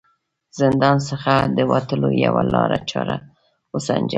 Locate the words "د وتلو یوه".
1.57-2.43